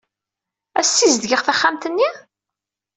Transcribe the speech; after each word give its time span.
Ad 0.79 0.85
ssizedgeɣ 0.87 1.41
taxxamt-nni? 1.43 2.09